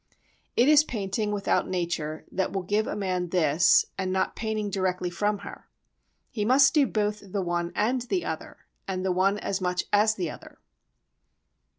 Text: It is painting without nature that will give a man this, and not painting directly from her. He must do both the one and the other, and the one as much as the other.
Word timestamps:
It 0.55 0.67
is 0.67 0.83
painting 0.83 1.31
without 1.31 1.67
nature 1.69 2.25
that 2.31 2.51
will 2.51 2.63
give 2.63 2.87
a 2.87 2.95
man 2.95 3.29
this, 3.29 3.85
and 3.99 4.11
not 4.11 4.35
painting 4.35 4.71
directly 4.71 5.11
from 5.11 5.37
her. 5.45 5.69
He 6.31 6.43
must 6.43 6.73
do 6.73 6.87
both 6.87 7.19
the 7.31 7.43
one 7.43 7.71
and 7.75 8.01
the 8.01 8.25
other, 8.25 8.65
and 8.87 9.05
the 9.05 9.11
one 9.11 9.37
as 9.37 9.61
much 9.61 9.83
as 9.93 10.15
the 10.15 10.31
other. 10.31 10.57